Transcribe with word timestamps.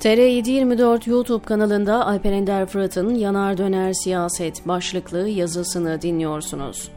TR724 0.00 1.10
YouTube 1.10 1.44
kanalında 1.44 2.06
Alper 2.06 2.32
Ender 2.32 2.66
Fırat'ın 2.66 3.14
Yanar 3.14 3.58
Döner 3.58 3.92
Siyaset 3.92 4.68
başlıklı 4.68 5.28
yazısını 5.28 6.02
dinliyorsunuz. 6.02 6.88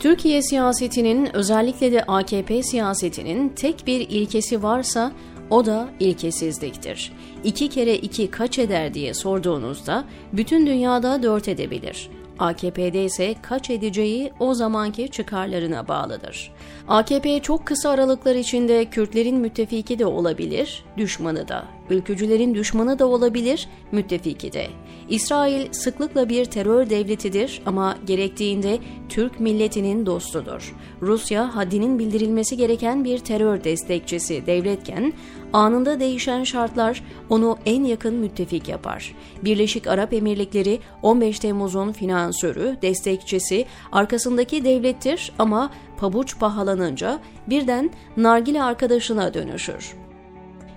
Türkiye 0.00 0.42
siyasetinin 0.42 1.36
özellikle 1.36 1.92
de 1.92 2.02
AKP 2.02 2.62
siyasetinin 2.62 3.48
tek 3.48 3.86
bir 3.86 4.00
ilkesi 4.00 4.62
varsa 4.62 5.12
o 5.50 5.66
da 5.66 5.88
ilkesizliktir. 6.00 7.12
İki 7.44 7.68
kere 7.68 7.94
iki 7.94 8.30
kaç 8.30 8.58
eder 8.58 8.94
diye 8.94 9.14
sorduğunuzda 9.14 10.04
bütün 10.32 10.66
dünyada 10.66 11.22
dört 11.22 11.48
edebilir. 11.48 12.10
AKP'de 12.38 13.04
ise 13.04 13.34
kaç 13.42 13.70
edeceği 13.70 14.32
o 14.40 14.54
zamanki 14.54 15.08
çıkarlarına 15.08 15.88
bağlıdır. 15.88 16.52
AKP 16.88 17.40
çok 17.40 17.66
kısa 17.66 17.90
aralıklar 17.90 18.34
içinde 18.34 18.84
Kürtlerin 18.84 19.36
müttefiki 19.36 19.98
de 19.98 20.06
olabilir, 20.06 20.84
düşmanı 20.96 21.48
da. 21.48 21.64
Ülkücülerin 21.90 22.54
düşmanı 22.54 22.98
da 22.98 23.06
olabilir, 23.06 23.68
müttefiki 23.92 24.52
de. 24.52 24.66
İsrail 25.08 25.72
sıklıkla 25.72 26.28
bir 26.28 26.44
terör 26.44 26.90
devletidir 26.90 27.62
ama 27.66 27.98
gerektiğinde 28.06 28.78
Türk 29.08 29.40
milletinin 29.40 30.06
dostudur. 30.06 30.76
Rusya 31.02 31.56
haddinin 31.56 31.98
bildirilmesi 31.98 32.56
gereken 32.56 33.04
bir 33.04 33.18
terör 33.18 33.64
destekçisi 33.64 34.46
devletken 34.46 35.12
anında 35.52 36.00
değişen 36.00 36.44
şartlar 36.44 37.02
onu 37.30 37.58
en 37.66 37.84
yakın 37.84 38.14
müttefik 38.14 38.68
yapar. 38.68 39.14
Birleşik 39.44 39.86
Arap 39.86 40.12
Emirlikleri 40.12 40.80
15 41.02 41.38
Temmuz'un 41.38 41.92
finansörü, 41.92 42.76
destekçisi, 42.82 43.66
arkasındaki 43.92 44.64
devlettir 44.64 45.32
ama 45.38 45.70
pabuç 45.96 46.38
pahalanınca 46.38 47.20
birden 47.46 47.90
nargile 48.16 48.62
arkadaşına 48.62 49.34
dönüşür. 49.34 49.94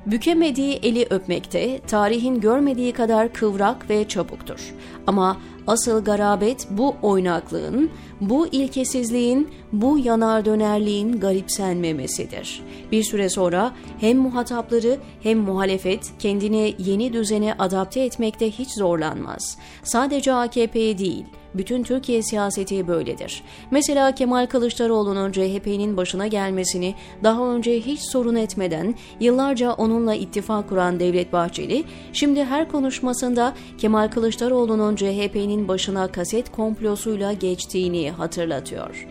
Bükemediği 0.05 0.79
eli 0.83 1.07
öpmekte, 1.09 1.79
tarihin 1.79 2.41
görmediği 2.41 2.93
kadar 2.93 3.33
kıvrak 3.33 3.89
ve 3.89 4.07
çabuktur. 4.07 4.73
Ama 5.07 5.37
asıl 5.67 6.03
garabet 6.03 6.67
bu 6.69 6.95
oynaklığın, 7.01 7.89
bu 8.21 8.47
ilkesizliğin, 8.47 9.49
bu 9.73 9.97
yanar 9.97 10.45
dönerliğin 10.45 11.19
garipsenmemesidir. 11.19 12.63
Bir 12.91 13.03
süre 13.03 13.29
sonra 13.29 13.71
hem 13.99 14.17
muhatapları 14.17 14.97
hem 15.23 15.39
muhalefet 15.39 16.11
kendini 16.19 16.75
yeni 16.77 17.13
düzene 17.13 17.53
adapte 17.59 17.99
etmekte 17.99 18.51
hiç 18.51 18.69
zorlanmaz. 18.71 19.57
Sadece 19.83 20.33
AKP'ye 20.33 20.97
değil, 20.97 21.25
bütün 21.55 21.83
Türkiye 21.83 22.23
siyaseti 22.23 22.87
böyledir. 22.87 23.43
Mesela 23.71 24.15
Kemal 24.15 24.45
Kılıçdaroğlu'nun 24.45 25.31
CHP'nin 25.31 25.97
başına 25.97 26.27
gelmesini 26.27 26.95
daha 27.23 27.47
önce 27.47 27.79
hiç 27.79 27.99
sorun 27.99 28.35
etmeden 28.35 28.95
yıllarca 29.19 29.71
onunla 29.71 30.15
ittifak 30.15 30.69
kuran 30.69 30.99
Devlet 30.99 31.33
Bahçeli, 31.33 31.83
şimdi 32.13 32.43
her 32.43 32.71
konuşmasında 32.71 33.53
Kemal 33.77 34.07
Kılıçdaroğlu'nun 34.07 34.95
CHP'nin 34.95 35.50
başına 35.67 36.07
kaset 36.07 36.51
komplosuyla 36.51 37.33
geçtiğini 37.33 38.11
hatırlatıyor. 38.11 39.07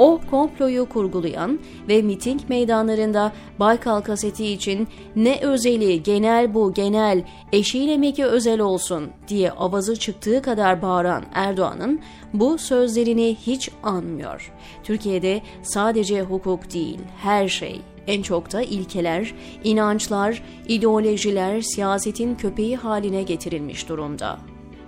O 0.00 0.20
komployu 0.30 0.88
kurgulayan 0.88 1.58
ve 1.88 2.02
miting 2.02 2.40
meydanlarında 2.48 3.32
Baykal 3.58 4.00
kaseti 4.00 4.46
için 4.46 4.88
ne 5.16 5.40
özeli, 5.40 6.02
genel 6.02 6.54
bu, 6.54 6.74
genel, 6.74 7.24
eşiyle 7.52 7.96
mi 7.96 8.14
ki 8.14 8.24
özel 8.24 8.60
olsun 8.60 9.08
diye 9.28 9.50
avazı 9.50 9.96
çıktığı 9.96 10.42
kadar 10.42 10.82
bağıran 10.82 11.24
Erdoğan'ın 11.34 12.00
bu 12.34 12.58
sözlerini 12.58 13.36
hiç 13.46 13.70
anmıyor. 13.82 14.52
Türkiye'de 14.82 15.42
sadece 15.62 16.22
hukuk 16.22 16.72
değil, 16.74 16.98
her 17.16 17.48
şey, 17.48 17.80
en 18.06 18.22
çok 18.22 18.52
da 18.52 18.62
ilkeler, 18.62 19.34
inançlar, 19.64 20.42
ideolojiler 20.68 21.60
siyasetin 21.60 22.34
köpeği 22.34 22.76
haline 22.76 23.22
getirilmiş 23.22 23.88
durumda. 23.88 24.38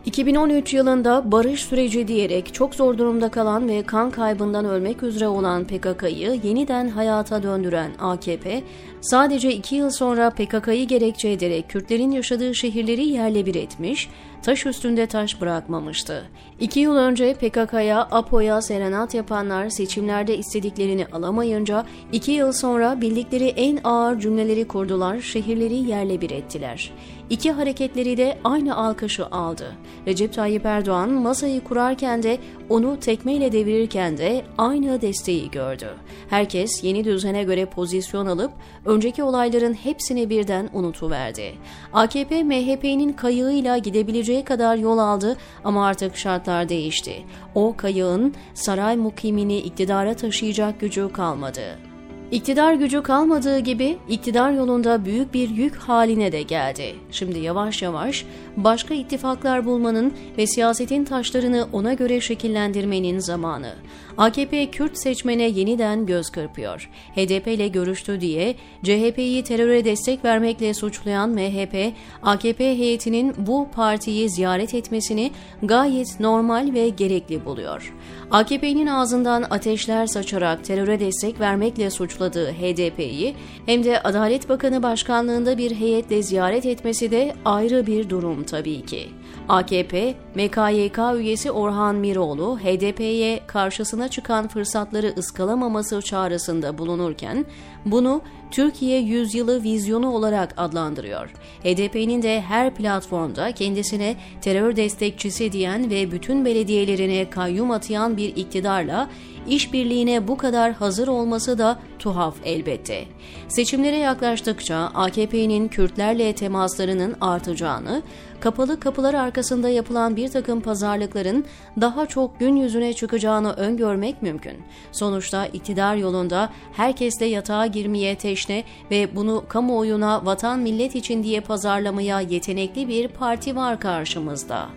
2013 0.07 0.75
yılında 0.75 1.33
barış 1.33 1.65
süreci 1.65 2.09
diyerek 2.09 2.55
çok 2.55 2.75
zor 2.75 2.99
durumda 2.99 3.29
kalan 3.29 3.69
ve 3.69 3.83
kan 3.83 4.11
kaybından 4.11 4.65
ölmek 4.65 5.03
üzere 5.03 5.29
olan 5.29 5.65
PKK'yı 5.65 6.41
yeniden 6.43 6.89
hayata 6.89 7.43
döndüren 7.43 7.91
AKP, 7.99 8.63
sadece 9.01 9.53
iki 9.53 9.75
yıl 9.75 9.91
sonra 9.91 10.31
PKK'yı 10.31 10.87
gerekçe 10.87 11.29
ederek 11.29 11.69
Kürtlerin 11.69 12.11
yaşadığı 12.11 12.55
şehirleri 12.55 13.05
yerle 13.05 13.47
bir 13.47 13.55
etmiş, 13.55 14.09
taş 14.43 14.67
üstünde 14.67 15.07
taş 15.07 15.41
bırakmamıştı. 15.41 16.23
İki 16.61 16.81
yıl 16.81 16.97
önce 16.97 17.35
PKK'ya, 17.35 18.01
APO'ya 18.01 18.63
serenat 18.63 19.15
yapanlar 19.15 19.69
seçimlerde 19.69 20.39
istediklerini 20.39 21.07
alamayınca, 21.13 21.87
iki 22.13 22.33
yıl 22.33 22.53
sonra 22.53 23.01
bildikleri 23.01 23.49
en 23.49 23.79
ağır 23.85 24.21
cümleleri 24.21 24.69
kurdular, 24.69 25.21
şehirleri 25.21 25.75
yerle 25.75 26.21
bir 26.21 26.31
ettiler. 26.31 26.93
İki 27.31 27.53
hareketleri 27.53 28.17
de 28.17 28.39
aynı 28.45 28.77
alkışı 28.77 29.27
aldı. 29.27 29.77
Recep 30.07 30.33
Tayyip 30.33 30.67
Erdoğan 30.67 31.11
masayı 31.11 31.65
kurarken 31.65 32.23
de 32.23 32.39
onu 32.69 33.01
tekmeyle 33.01 33.53
devirirken 33.53 34.19
de 34.19 34.45
aynı 34.59 35.01
desteği 35.01 35.51
gördü. 35.51 35.89
Herkes 36.31 36.85
yeni 36.85 37.05
düzene 37.05 37.45
göre 37.45 37.67
pozisyon 37.67 38.27
alıp 38.27 38.53
önceki 38.87 39.23
olayların 39.23 39.75
hepsini 39.75 40.31
birden 40.31 40.71
unutuverdi. 40.73 41.55
AKP 41.93 42.43
MHP'nin 42.43 43.13
kayığıyla 43.13 43.79
gidebileceği 43.79 44.45
kadar 44.45 44.77
yol 44.77 44.99
aldı 44.99 45.37
ama 45.65 45.87
artık 45.87 46.17
şartlar 46.17 46.69
değişti. 46.69 47.23
O 47.55 47.77
kayığın 47.77 48.35
saray 48.55 48.97
mukimini 48.97 49.59
iktidara 49.59 50.15
taşıyacak 50.15 50.81
gücü 50.81 51.13
kalmadı. 51.13 51.92
İktidar 52.33 52.75
gücü 52.75 53.03
kalmadığı 53.03 53.59
gibi 53.59 53.99
iktidar 54.09 54.53
yolunda 54.53 55.05
büyük 55.05 55.35
bir 55.35 55.49
yük 55.49 55.77
haline 55.77 56.33
de 56.33 56.43
geldi. 56.43 56.95
Şimdi 57.11 57.39
yavaş 57.39 57.83
yavaş 57.83 58.25
başka 58.57 58.95
ittifaklar 58.95 59.67
bulmanın 59.67 60.13
ve 60.39 60.47
siyasetin 60.47 61.05
taşlarını 61.05 61.69
ona 61.73 61.95
göre 61.95 62.21
şekillendirmenin 62.21 63.19
zamanı. 63.19 63.75
AKP 64.19 64.71
Kürt 64.71 64.99
seçmene 64.99 65.49
yeniden 65.49 66.07
göz 66.07 66.31
kırpıyor. 66.31 66.91
HDP 67.17 67.47
ile 67.47 67.69
görüştü 67.69 68.21
diye 68.21 68.55
CHP'yi 68.83 69.45
teröre 69.45 69.85
destek 69.85 70.25
vermekle 70.25 70.75
suçlayan 70.75 71.31
MHP, 71.31 71.93
AKP 72.23 72.79
heyetinin 72.79 73.35
bu 73.39 73.69
partiyi 73.75 74.31
ziyaret 74.31 74.75
etmesini 74.75 75.31
gayet 75.63 76.21
normal 76.21 76.75
ve 76.75 76.89
gerekli 76.89 77.45
buluyor. 77.45 77.95
AKP'nin 78.31 78.87
ağzından 78.87 79.43
ateşler 79.43 80.07
saçarak 80.07 80.65
teröre 80.65 81.01
destek 81.01 81.41
vermekle 81.41 81.91
suçladığı 82.23 82.53
HDP'yi 82.53 83.35
hem 83.67 83.85
de 83.85 84.03
Adalet 84.03 84.49
Bakanı 84.49 84.83
başkanlığında 84.83 85.59
bir 85.59 85.75
heyetle 85.75 86.23
ziyaret 86.23 86.67
etmesi 86.67 87.11
de 87.11 87.35
ayrı 87.45 87.87
bir 87.87 88.09
durum 88.09 88.45
tabii 88.45 88.87
ki. 88.87 89.09
AKP, 89.49 90.15
MKYK 90.35 90.99
üyesi 91.17 91.51
Orhan 91.51 91.95
Miroğlu, 91.97 92.59
HDP'ye 92.59 93.41
karşısına 93.47 94.09
çıkan 94.09 94.49
fırsatları 94.49 95.15
ıskalamaması 95.19 96.03
çağrısında 96.03 96.79
bulunurken, 96.79 97.47
bunu 97.85 98.23
Türkiye 98.51 99.01
yüzyılı 99.01 99.63
vizyonu 99.63 100.11
olarak 100.11 100.55
adlandırıyor. 100.57 101.31
HDP'nin 101.65 102.23
de 102.23 102.41
her 102.41 102.75
platformda 102.75 103.53
kendisine 103.53 104.17
terör 104.41 104.77
destekçisi 104.77 105.53
diyen 105.53 105.91
ve 105.91 106.11
bütün 106.13 106.45
belediyelerine 106.45 107.31
kayyum 107.31 107.71
atayan 107.71 108.17
bir 108.17 108.37
iktidarla 108.37 109.09
işbirliğine 109.49 110.29
bu 110.29 110.37
kadar 110.37 110.73
hazır 110.73 111.09
olması 111.09 111.59
da 111.59 111.79
tuhaf 111.99 112.35
elbette. 112.45 113.05
Seçimlere 113.49 113.97
yaklaştıkça 113.97 114.77
AKP'nin 114.95 115.69
Kürtlerle 115.69 116.33
temaslarının 116.33 117.17
artacağını, 117.21 118.03
kapalı 118.41 118.81
kapılar 118.81 119.15
arkasında 119.15 119.69
yapılan 119.69 120.17
bir 120.17 120.29
takım 120.29 120.61
pazarlıkların 120.61 121.45
daha 121.81 122.07
çok 122.07 122.41
gün 122.41 122.57
yüzüne 122.57 122.93
çıkacağını 122.93 123.53
öngörmek 123.53 124.23
mümkün. 124.23 124.57
Sonuçta 124.93 125.47
iktidar 125.47 125.97
yolunda 125.97 126.53
herkesle 126.73 127.27
yatağa 127.27 127.67
girmeye 127.67 128.15
teşne 128.15 128.65
ve 128.91 129.17
bunu 129.17 129.45
kamuoyuna 129.49 130.27
vatan 130.27 130.59
millet 130.59 130.95
için 130.95 131.23
diye 131.23 131.41
pazarlamaya 131.41 132.21
yetenekli 132.21 132.89
bir 132.89 133.09
parti 133.09 133.57
var 133.57 133.81
karşımızda, 133.81 134.69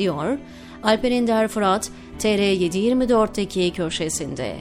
diyor 0.00 0.38
Alper 0.82 1.10
Ender 1.10 1.48
Fırat, 1.48 1.90
TR724'teki 2.18 3.72
köşesinde. 3.72 4.56